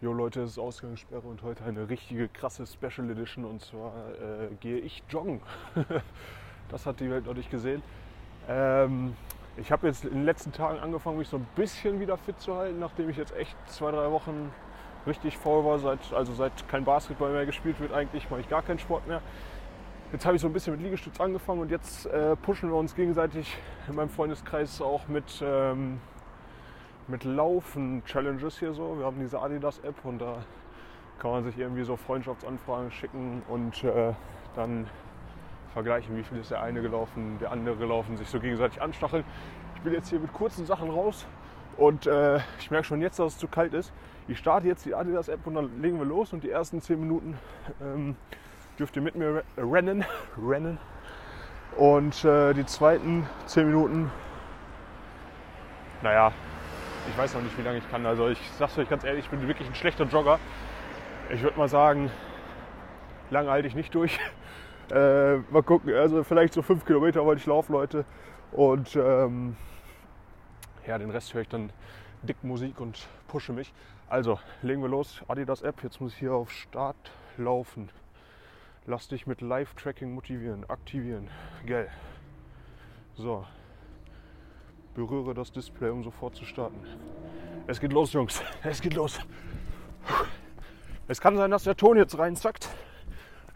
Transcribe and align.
Jo 0.00 0.12
Leute, 0.12 0.42
es 0.42 0.52
ist 0.52 0.58
Ausgangssperre 0.58 1.22
und 1.22 1.42
heute 1.42 1.64
eine 1.64 1.88
richtige 1.88 2.28
krasse 2.28 2.66
Special 2.66 3.08
Edition 3.08 3.44
und 3.44 3.62
zwar 3.62 3.92
äh, 4.20 4.54
gehe 4.60 4.78
ich 4.78 5.04
joggen. 5.08 5.40
das 6.68 6.84
hat 6.84 6.98
die 6.98 7.08
Welt 7.08 7.26
noch 7.26 7.34
nicht 7.34 7.48
gesehen. 7.48 7.80
Ähm, 8.48 9.14
ich 9.56 9.70
habe 9.70 9.86
jetzt 9.86 10.04
in 10.04 10.10
den 10.10 10.24
letzten 10.24 10.52
Tagen 10.52 10.80
angefangen, 10.80 11.16
mich 11.16 11.28
so 11.28 11.36
ein 11.36 11.46
bisschen 11.54 12.00
wieder 12.00 12.16
fit 12.16 12.40
zu 12.40 12.56
halten, 12.56 12.80
nachdem 12.80 13.08
ich 13.08 13.16
jetzt 13.16 13.34
echt 13.36 13.56
zwei, 13.66 13.92
drei 13.92 14.10
Wochen 14.10 14.52
richtig 15.06 15.38
faul 15.38 15.64
war. 15.64 15.78
Seit, 15.78 16.12
also 16.12 16.34
seit 16.34 16.68
kein 16.68 16.84
Basketball 16.84 17.30
mehr 17.30 17.46
gespielt 17.46 17.78
wird, 17.78 17.92
eigentlich 17.92 18.28
mache 18.30 18.40
ich 18.40 18.48
gar 18.48 18.62
keinen 18.62 18.80
Sport 18.80 19.06
mehr. 19.06 19.22
Jetzt 20.12 20.26
habe 20.26 20.34
ich 20.34 20.42
so 20.42 20.48
ein 20.48 20.52
bisschen 20.52 20.74
mit 20.74 20.82
Liegestütz 20.82 21.20
angefangen 21.20 21.60
und 21.60 21.70
jetzt 21.70 22.06
äh, 22.06 22.34
pushen 22.36 22.68
wir 22.68 22.76
uns 22.76 22.96
gegenseitig 22.96 23.56
in 23.88 23.94
meinem 23.94 24.10
Freundeskreis 24.10 24.80
auch 24.82 25.06
mit, 25.06 25.40
ähm, 25.40 26.00
mit 27.08 27.24
Laufen-Challenges 27.24 28.58
hier 28.58 28.72
so. 28.72 28.98
Wir 28.98 29.06
haben 29.06 29.18
diese 29.20 29.40
Adidas-App 29.40 30.04
und 30.04 30.20
da 30.20 30.38
kann 31.18 31.30
man 31.30 31.44
sich 31.44 31.58
irgendwie 31.58 31.84
so 31.84 31.96
Freundschaftsanfragen 31.96 32.90
schicken 32.90 33.42
und 33.48 33.84
äh, 33.84 34.12
dann 34.56 34.86
vergleichen, 35.72 36.16
wie 36.16 36.22
viel 36.22 36.38
ist 36.38 36.50
der 36.50 36.62
eine 36.62 36.80
gelaufen, 36.80 37.38
der 37.40 37.50
andere 37.52 37.76
gelaufen, 37.76 38.16
sich 38.16 38.28
so 38.28 38.40
gegenseitig 38.40 38.80
anstacheln. 38.80 39.24
Ich 39.76 39.82
bin 39.82 39.92
jetzt 39.92 40.08
hier 40.08 40.20
mit 40.20 40.32
kurzen 40.32 40.66
Sachen 40.66 40.90
raus 40.90 41.26
und 41.76 42.06
äh, 42.06 42.38
ich 42.58 42.70
merke 42.70 42.86
schon 42.86 43.00
jetzt, 43.00 43.18
dass 43.18 43.34
es 43.34 43.38
zu 43.38 43.48
kalt 43.48 43.74
ist. 43.74 43.92
Ich 44.28 44.38
starte 44.38 44.66
jetzt 44.66 44.86
die 44.86 44.94
Adidas-App 44.94 45.46
und 45.46 45.54
dann 45.54 45.82
legen 45.82 45.98
wir 45.98 46.06
los 46.06 46.32
und 46.32 46.42
die 46.42 46.50
ersten 46.50 46.80
10 46.80 46.98
Minuten 46.98 47.36
ähm, 47.82 48.16
dürft 48.78 48.96
ihr 48.96 49.02
mit 49.02 49.14
mir 49.16 49.42
rennen. 49.58 50.04
rennen. 50.42 50.78
Und 51.76 52.24
äh, 52.24 52.54
die 52.54 52.64
zweiten 52.64 53.26
10 53.46 53.66
Minuten, 53.66 54.10
naja, 56.02 56.32
ich 57.08 57.18
weiß 57.18 57.34
noch 57.34 57.42
nicht, 57.42 57.56
wie 57.58 57.62
lange 57.62 57.78
ich 57.78 57.90
kann. 57.90 58.06
Also 58.06 58.28
ich 58.28 58.38
sag's 58.58 58.78
euch 58.78 58.88
ganz 58.88 59.04
ehrlich, 59.04 59.24
ich 59.24 59.30
bin 59.30 59.46
wirklich 59.46 59.68
ein 59.68 59.74
schlechter 59.74 60.04
Jogger. 60.04 60.38
Ich 61.30 61.42
würde 61.42 61.58
mal 61.58 61.68
sagen, 61.68 62.10
lange 63.30 63.50
halte 63.50 63.68
ich 63.68 63.74
nicht 63.74 63.94
durch. 63.94 64.18
Äh, 64.90 65.38
mal 65.50 65.62
gucken, 65.62 65.94
also 65.94 66.22
vielleicht 66.24 66.52
so 66.52 66.60
5 66.60 66.84
Kilometer 66.84 67.24
wollte 67.24 67.40
ich 67.40 67.46
laufen, 67.46 67.72
Leute. 67.72 68.04
Und 68.52 68.94
ähm, 68.96 69.56
ja, 70.86 70.98
den 70.98 71.08
Rest 71.08 71.32
höre 71.32 71.40
ich 71.40 71.48
dann 71.48 71.70
dick 72.22 72.44
Musik 72.44 72.78
und 72.80 73.08
pushe 73.26 73.54
mich. 73.54 73.72
Also, 74.10 74.38
legen 74.60 74.82
wir 74.82 74.90
los. 74.90 75.22
Adidas 75.26 75.62
App, 75.62 75.82
jetzt 75.82 76.02
muss 76.02 76.12
ich 76.12 76.18
hier 76.18 76.34
auf 76.34 76.50
Start 76.50 77.12
laufen. 77.38 77.88
Lass 78.84 79.08
dich 79.08 79.26
mit 79.26 79.40
Live-Tracking 79.40 80.12
motivieren, 80.12 80.68
aktivieren. 80.68 81.30
Gell. 81.64 81.88
So. 83.14 83.46
Berühre 84.94 85.34
das 85.34 85.50
Display, 85.50 85.90
um 85.90 86.04
sofort 86.04 86.36
zu 86.36 86.44
starten. 86.44 86.80
Es 87.66 87.80
geht 87.80 87.92
los, 87.92 88.12
Jungs. 88.12 88.42
Es 88.62 88.80
geht 88.80 88.94
los. 88.94 89.18
Es 91.08 91.20
kann 91.20 91.36
sein, 91.36 91.50
dass 91.50 91.64
der 91.64 91.76
Ton 91.76 91.96
jetzt 91.96 92.16
reinzackt. 92.16 92.68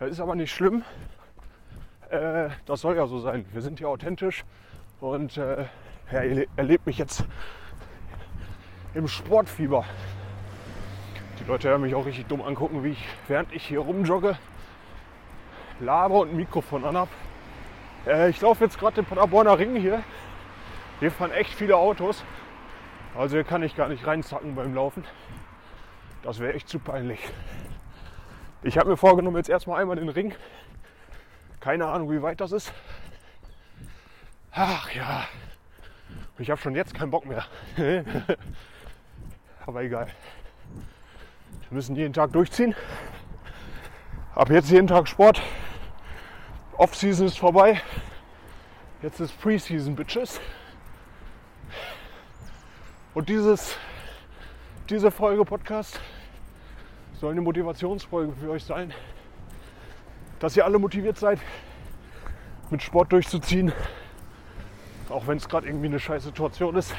Das 0.01 0.11
ist 0.11 0.21
aber 0.21 0.35
nicht 0.35 0.51
schlimm. 0.51 0.83
Äh, 2.11 2.49
das 2.67 2.81
soll 2.81 2.97
ja 2.97 3.07
so 3.07 3.21
sein. 3.21 3.45
Wir 3.53 3.63
sind 3.63 3.79
hier 3.79 3.89
authentisch 3.89 4.45
und 5.01 5.37
äh, 5.37 5.67
ja, 6.11 6.45
erlebt 6.57 6.87
mich 6.87 6.99
jetzt 6.99 7.25
im 8.95 9.07
Sportfieber. 9.07 9.85
Die 11.39 11.45
Leute 11.45 11.69
hören 11.69 11.83
mich 11.83 11.95
auch 11.95 12.05
richtig 12.05 12.27
dumm 12.27 12.43
angucken, 12.43 12.83
wie 12.83 12.91
ich, 12.91 13.05
während 13.29 13.53
ich 13.53 13.65
hier 13.65 13.81
rumjogge, 13.81 14.37
laber 15.79 16.21
und 16.21 16.31
ein 16.31 16.37
Mikrofon 16.37 16.85
anhab. 16.85 17.09
Äh, 18.07 18.31
ich 18.31 18.41
laufe 18.41 18.65
jetzt 18.65 18.79
gerade 18.79 18.97
den 18.97 19.05
Paderborner 19.05 19.57
Ring 19.57 19.77
hier. 19.77 20.03
Hier 21.01 21.13
fahren 21.13 21.31
echt 21.31 21.55
viele 21.55 21.77
Autos. 21.77 22.25
Also 23.17 23.37
hier 23.37 23.45
kann 23.45 23.63
ich 23.63 23.77
gar 23.77 23.89
nicht 23.89 24.07
reinzacken 24.07 24.55
beim 24.55 24.75
Laufen. 24.75 25.05
Das 26.23 26.41
wäre 26.41 26.55
echt 26.55 26.69
zu 26.69 26.79
peinlich. 26.81 27.21
Ich 28.63 28.77
habe 28.77 28.91
mir 28.91 28.97
vorgenommen, 28.97 29.37
jetzt 29.37 29.49
erstmal 29.49 29.81
einmal 29.81 29.97
den 29.97 30.09
Ring. 30.09 30.35
Keine 31.61 31.87
Ahnung, 31.87 32.11
wie 32.11 32.21
weit 32.23 32.41
das 32.41 32.51
ist. 32.51 32.73
Ach 34.51 34.91
ja. 34.93 35.25
Ich 36.39 36.51
habe 36.51 36.61
schon 36.61 36.75
jetzt 36.75 36.95
keinen 36.95 37.11
Bock 37.11 37.27
mehr. 37.27 37.45
Aber 39.67 39.83
egal. 39.83 40.09
Wir 41.69 41.77
müssen 41.77 41.95
jeden 41.95 42.13
Tag 42.13 42.33
durchziehen. 42.33 42.75
Ab 44.35 44.51
jetzt 44.51 44.71
jeden 44.71 44.89
Tag 44.89 45.07
Sport. 45.07 45.41
Off-Season 46.77 47.27
ist 47.27 47.39
vorbei. 47.39 47.81
Jetzt 49.03 49.21
ist 49.21 49.41
Pre-Season, 49.41 49.95
Bitches. 49.95 50.41
Und 53.19 53.29
dieses, 53.29 53.77
diese 54.89 55.11
Folge 55.11 55.45
Podcast 55.45 55.99
soll 57.15 57.33
eine 57.33 57.41
Motivationsfolge 57.41 58.33
für 58.41 58.51
euch 58.51 58.63
sein, 58.63 58.95
dass 60.39 60.57
ihr 60.57 60.65
alle 60.65 60.79
motiviert 60.79 61.19
seid, 61.19 61.41
mit 62.71 62.81
Sport 62.81 63.11
durchzuziehen, 63.11 63.73
auch 65.09 65.27
wenn 65.27 65.37
es 65.37 65.49
gerade 65.49 65.67
irgendwie 65.67 65.87
eine 65.87 65.99
scheiß 65.99 66.23
Situation 66.23 66.77
ist. 66.77 66.95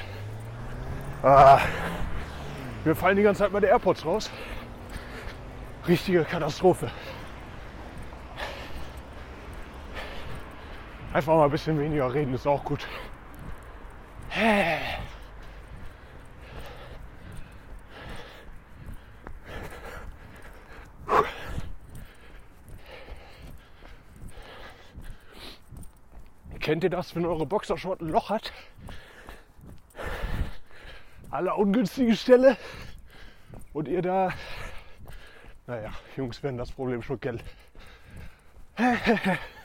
Ah, 1.23 1.61
mir 2.83 2.95
fallen 2.95 3.15
die 3.15 3.23
ganze 3.23 3.43
Zeit 3.43 3.53
meine 3.53 3.67
AirPods 3.67 4.05
raus. 4.05 4.29
Richtige 5.87 6.25
Katastrophe. 6.25 6.91
Einfach 11.13 11.33
mal 11.33 11.45
ein 11.45 11.51
bisschen 11.51 11.79
weniger 11.79 12.13
reden 12.13 12.33
ist 12.33 12.45
auch 12.45 12.65
gut. 12.65 12.85
Kennt 26.59 26.83
ihr 26.83 26.89
das, 26.89 27.15
wenn 27.15 27.25
eure 27.25 27.45
Boxershort 27.45 28.01
ein 28.01 28.09
Loch 28.09 28.29
hat? 28.29 28.51
Aller 31.31 31.57
ungünstige 31.57 32.15
Stelle 32.15 32.57
und 33.73 33.87
ihr 33.87 34.01
da, 34.01 34.33
naja, 35.67 35.91
Jungs 36.17 36.41
werden 36.43 36.57
das 36.57 36.71
Problem 36.71 37.01
schon 37.01 37.19
kennen. 37.19 37.41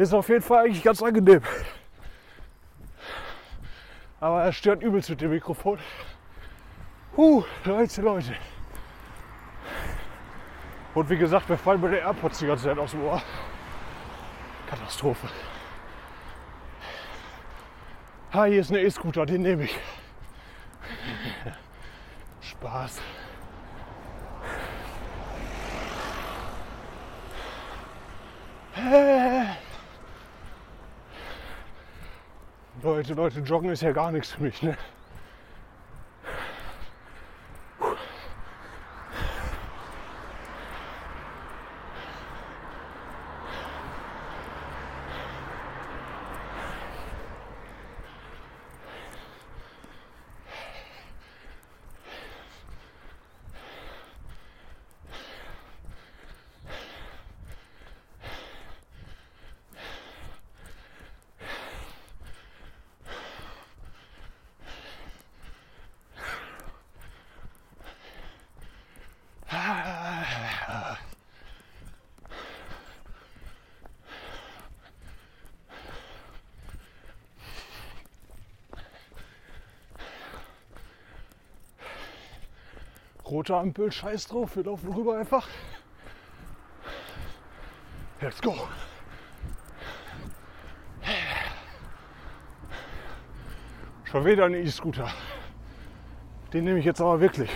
Ist 0.00 0.14
auf 0.14 0.30
jeden 0.30 0.40
Fall 0.40 0.64
eigentlich 0.64 0.82
ganz 0.82 1.02
angenehm. 1.02 1.42
Aber 4.18 4.42
er 4.42 4.50
stört 4.50 4.82
übelst 4.82 5.10
mit 5.10 5.20
dem 5.20 5.28
Mikrofon. 5.28 5.78
Huh, 7.18 7.44
Leute, 7.66 8.00
Leute. 8.00 8.34
Und 10.94 11.10
wie 11.10 11.18
gesagt, 11.18 11.50
wir 11.50 11.58
fallen 11.58 11.82
bei 11.82 11.88
der 11.88 12.00
AirPods 12.00 12.38
die 12.38 12.46
ganze 12.46 12.64
Zeit 12.64 12.78
aus 12.78 12.92
dem 12.92 13.04
Ohr. 13.04 13.20
Katastrophe. 14.70 15.28
Ha, 18.32 18.44
hier 18.44 18.62
ist 18.62 18.70
ein 18.70 18.78
E-Scooter, 18.78 19.26
den 19.26 19.42
nehme 19.42 19.64
ich. 19.64 19.78
Spaß. 22.40 23.02
Leute, 32.90 33.14
Leute, 33.14 33.38
Joggen 33.38 33.70
ist 33.70 33.82
ja 33.82 33.92
gar 33.92 34.10
nichts 34.10 34.32
für 34.32 34.42
mich. 34.42 34.60
Ne? 34.62 34.76
Rote 83.30 83.56
Ampel, 83.56 83.92
scheiß 83.92 84.26
drauf, 84.26 84.56
wir 84.56 84.64
laufen 84.64 84.92
rüber 84.92 85.16
einfach. 85.16 85.46
Let's 88.20 88.42
go. 88.42 88.56
Schon 94.04 94.24
wieder 94.24 94.46
ein 94.46 94.54
E-Scooter. 94.54 95.08
Den 96.52 96.64
nehme 96.64 96.80
ich 96.80 96.84
jetzt 96.84 97.00
aber 97.00 97.20
wirklich. 97.20 97.50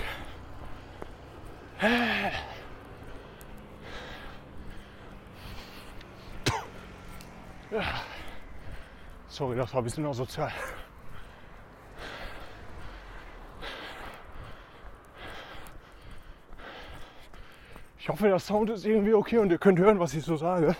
Sorry, 9.26 9.56
das 9.56 9.74
war 9.74 9.80
ein 9.80 9.84
bisschen 9.84 10.06
asozial. 10.06 10.52
Ich 18.04 18.08
hoffe, 18.10 18.28
der 18.28 18.38
Sound 18.38 18.68
ist 18.68 18.84
irgendwie 18.84 19.14
okay 19.14 19.38
und 19.38 19.50
ihr 19.50 19.56
könnt 19.56 19.78
hören, 19.78 19.98
was 19.98 20.12
ich 20.12 20.22
so 20.22 20.36
sage. 20.36 20.76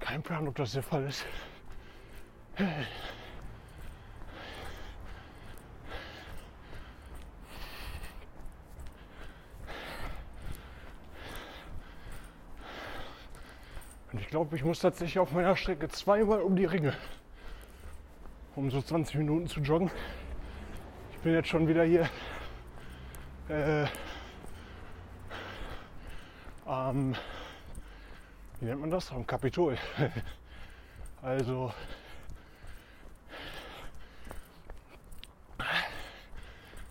Kein 0.00 0.22
Plan, 0.22 0.48
ob 0.48 0.54
das 0.54 0.72
der 0.72 0.82
Fall 0.82 1.04
ist. 1.04 1.26
Und 14.10 14.20
ich 14.22 14.28
glaube, 14.28 14.56
ich 14.56 14.64
muss 14.64 14.80
tatsächlich 14.80 15.18
auf 15.18 15.32
meiner 15.32 15.54
Strecke 15.54 15.86
zweimal 15.90 16.40
um 16.40 16.56
die 16.56 16.64
Ringe, 16.64 16.94
um 18.56 18.70
so 18.70 18.80
20 18.80 19.16
Minuten 19.16 19.48
zu 19.48 19.60
joggen. 19.60 19.90
Ich 21.12 21.18
bin 21.18 21.34
jetzt 21.34 21.48
schon 21.48 21.68
wieder 21.68 21.84
hier 21.84 22.08
äh, 23.48 23.86
am, 26.66 27.14
wie 28.60 28.66
nennt 28.66 28.80
man 28.80 28.90
das? 28.90 29.10
Am 29.10 29.26
Kapitol. 29.26 29.78
also 31.22 31.72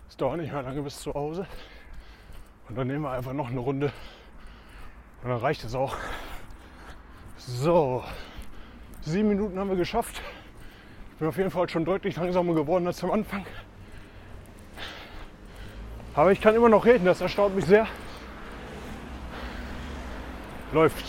es 0.08 0.16
dauert 0.16 0.38
nicht 0.38 0.52
mehr 0.52 0.62
lange 0.62 0.82
bis 0.82 1.00
zu 1.00 1.14
Hause. 1.14 1.46
Und 2.68 2.76
dann 2.76 2.88
nehmen 2.88 3.02
wir 3.02 3.12
einfach 3.12 3.32
noch 3.32 3.48
eine 3.48 3.60
Runde. 3.60 3.92
Und 5.22 5.30
dann 5.30 5.38
reicht 5.38 5.64
es 5.64 5.74
auch. 5.74 5.96
So, 7.36 8.04
sieben 9.00 9.28
Minuten 9.28 9.58
haben 9.58 9.70
wir 9.70 9.76
geschafft. 9.76 10.20
Ich 11.12 11.18
bin 11.18 11.28
auf 11.28 11.36
jeden 11.36 11.50
Fall 11.50 11.68
schon 11.68 11.84
deutlich 11.84 12.16
langsamer 12.16 12.54
geworden 12.54 12.86
als 12.86 13.02
am 13.02 13.10
Anfang. 13.10 13.46
Aber 16.18 16.32
ich 16.32 16.40
kann 16.40 16.56
immer 16.56 16.68
noch 16.68 16.84
reden, 16.84 17.04
das 17.04 17.20
erstaunt 17.20 17.54
mich 17.54 17.64
sehr. 17.64 17.86
Läuft. 20.72 21.04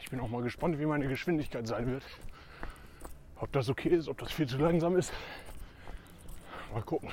Ich 0.00 0.10
bin 0.10 0.18
auch 0.18 0.28
mal 0.28 0.42
gespannt, 0.42 0.76
wie 0.80 0.86
meine 0.86 1.06
Geschwindigkeit 1.06 1.68
sein 1.68 1.86
wird. 1.86 2.02
Das 3.58 3.68
okay 3.68 3.88
ist, 3.88 4.06
ob 4.06 4.16
das 4.18 4.30
viel 4.30 4.46
zu 4.46 4.56
langsam 4.56 4.96
ist. 4.96 5.12
Mal 6.72 6.80
gucken. 6.82 7.10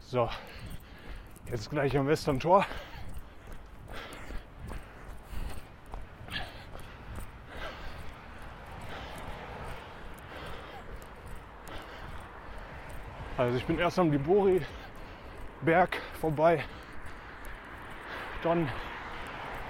So, 0.00 0.28
jetzt 1.48 1.70
gleich 1.70 1.96
am 1.96 2.08
Western 2.08 2.40
Tor. 2.40 2.66
Also 13.36 13.56
ich 13.56 13.64
bin 13.64 13.78
erst 13.78 13.96
am 14.00 14.10
Libori 14.10 14.60
Berg 15.64 16.00
vorbei, 16.20 16.62
dann 18.42 18.68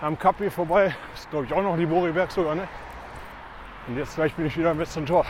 am 0.00 0.18
Kapi 0.18 0.50
vorbei, 0.50 0.94
ist 1.14 1.30
glaube 1.30 1.46
ich 1.46 1.52
auch 1.52 1.62
noch 1.62 1.76
Libori 1.76 2.12
Berg 2.12 2.30
sogar, 2.30 2.54
ne? 2.54 2.68
Und 3.86 3.96
jetzt 3.96 4.14
gleich 4.16 4.34
bin 4.34 4.46
ich 4.46 4.56
wieder 4.56 4.70
am 4.70 4.78
Western 4.78 5.06
Tor. 5.06 5.24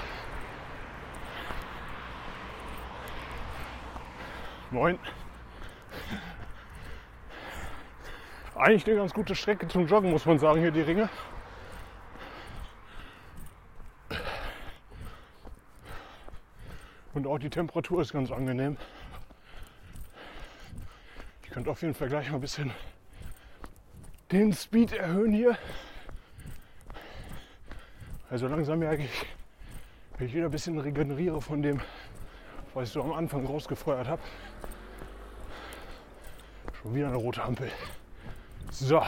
Moin. 4.70 4.99
Eigentlich 8.56 8.87
eine 8.87 8.96
ganz 8.96 9.12
gute 9.12 9.35
Strecke 9.35 9.68
zum 9.68 9.87
Joggen, 9.87 10.11
muss 10.11 10.25
man 10.26 10.38
sagen, 10.38 10.61
hier 10.61 10.71
die 10.71 10.80
Ringe. 10.80 11.09
Und 17.12 17.26
auch 17.26 17.38
die 17.38 17.50
Temperatur 17.50 18.00
ist 18.00 18.12
ganz 18.12 18.30
angenehm. 18.33 18.76
Könnte 21.54 21.70
auf 21.70 21.82
jeden 21.82 21.94
Fall 21.94 22.08
gleich 22.08 22.28
mal 22.30 22.38
ein 22.38 22.40
bisschen 22.40 22.73
den 24.32 24.52
Speed 24.52 24.92
erhöhen 24.92 25.32
hier. 25.32 25.56
Also 28.28 28.49
langsam 28.49 28.80
merke 28.80 29.04
ich, 29.04 29.26
wenn 30.18 30.26
ich 30.26 30.34
wieder 30.34 30.46
ein 30.46 30.50
bisschen 30.50 30.76
regeneriere 30.80 31.40
von 31.40 31.62
dem, 31.62 31.80
was 32.75 32.88
ich 32.88 32.92
so 32.92 33.04
am 33.04 33.12
Anfang 33.12 33.46
rausgefeuert 33.46 34.08
habe. 34.08 34.20
Schon 36.82 36.92
wieder 36.92 37.06
eine 37.06 37.18
rote 37.18 37.40
Ampel. 37.40 37.70
So. 38.73 39.00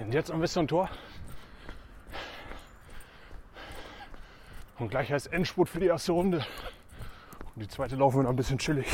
Und 0.00 0.14
jetzt 0.14 0.30
am 0.30 0.40
Western 0.40 0.66
Tor. 0.66 0.88
Und 4.78 4.88
gleich 4.88 5.12
heißt 5.12 5.30
Endspurt 5.34 5.68
für 5.68 5.80
die 5.80 5.88
erste 5.88 6.12
Runde. 6.12 6.46
Und 7.54 7.62
die 7.62 7.68
zweite 7.68 7.94
laufen 7.96 8.20
wir 8.20 8.22
noch 8.22 8.30
ein 8.30 8.36
bisschen 8.36 8.56
chillig. 8.56 8.86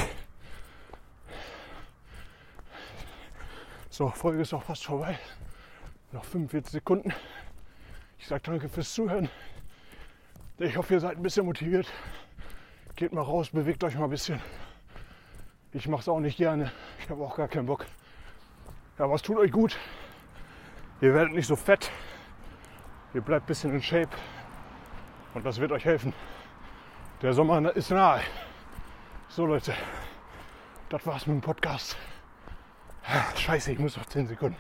So, 3.97 4.09
Folge 4.09 4.43
ist 4.43 4.53
auch 4.53 4.65
fast 4.65 4.85
vorbei. 4.85 5.17
Noch 6.11 6.25
45 6.25 6.73
Sekunden. 6.73 7.15
Ich 8.19 8.27
sage 8.27 8.43
danke 8.43 8.69
fürs 8.69 8.93
Zuhören. 8.93 9.29
Ich 10.59 10.77
hoffe, 10.77 10.95
ihr 10.95 10.99
seid 10.99 11.17
ein 11.17 11.23
bisschen 11.23 11.47
motiviert. 11.47 11.87
Geht 12.97 13.13
mal 13.13 13.23
raus, 13.23 13.51
bewegt 13.51 13.85
euch 13.85 13.95
mal 13.95 14.03
ein 14.03 14.11
bisschen. 14.11 14.43
Ich 15.71 15.87
mache 15.87 16.01
es 16.01 16.09
auch 16.09 16.19
nicht 16.19 16.37
gerne. 16.39 16.73
Ich 16.99 17.09
habe 17.09 17.23
auch 17.23 17.37
gar 17.37 17.47
keinen 17.47 17.67
Bock. 17.67 17.87
Ja, 18.99 19.07
es 19.15 19.23
tut 19.23 19.37
euch 19.37 19.53
gut. 19.53 19.79
Ihr 21.01 21.15
werdet 21.15 21.33
nicht 21.33 21.47
so 21.47 21.55
fett. 21.55 21.93
Ihr 23.15 23.21
bleibt 23.21 23.45
ein 23.45 23.47
bisschen 23.47 23.75
in 23.75 23.81
Shape. 23.81 24.17
Und 25.35 25.47
das 25.47 25.61
wird 25.61 25.71
euch 25.71 25.85
helfen. 25.85 26.13
Der 27.23 27.33
Sommer 27.33 27.77
ist 27.77 27.93
nahe. 27.93 28.23
So 29.29 29.47
Leute, 29.47 29.73
das 30.89 31.07
war's 31.07 31.29
mit 31.29 31.37
dem 31.37 31.43
Podcast. 31.43 31.97
Scheiße, 33.37 33.73
ich 33.73 33.79
muss 33.79 33.97
noch 33.97 34.07
10 34.07 34.29
Sekunden. 34.29 34.57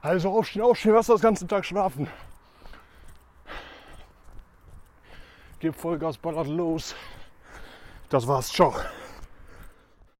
Also 0.00 0.30
aufstehen, 0.30 0.62
aufstehen, 0.62 0.94
was 0.94 1.06
das 1.06 1.20
ganze 1.20 1.46
Tag 1.46 1.64
schlafen. 1.64 2.08
Gebt 5.58 5.76
Vollgas, 5.76 6.16
ballert 6.16 6.46
los. 6.46 6.94
Das 8.08 8.26
war's, 8.26 8.48
ciao. 8.48 8.74